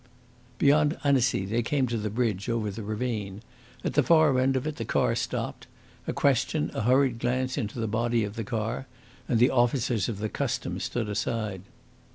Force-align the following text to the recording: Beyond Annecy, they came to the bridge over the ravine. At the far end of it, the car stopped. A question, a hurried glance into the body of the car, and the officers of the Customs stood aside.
Beyond 0.57 0.97
Annecy, 1.03 1.45
they 1.45 1.61
came 1.61 1.85
to 1.85 1.95
the 1.99 2.09
bridge 2.09 2.49
over 2.49 2.71
the 2.71 2.81
ravine. 2.81 3.43
At 3.83 3.93
the 3.93 4.01
far 4.01 4.39
end 4.39 4.55
of 4.55 4.65
it, 4.65 4.77
the 4.77 4.83
car 4.83 5.13
stopped. 5.13 5.67
A 6.07 6.11
question, 6.11 6.71
a 6.73 6.81
hurried 6.81 7.19
glance 7.19 7.55
into 7.55 7.79
the 7.79 7.85
body 7.85 8.23
of 8.23 8.35
the 8.35 8.43
car, 8.43 8.87
and 9.27 9.37
the 9.37 9.51
officers 9.51 10.09
of 10.09 10.17
the 10.17 10.27
Customs 10.27 10.85
stood 10.85 11.07
aside. 11.07 11.61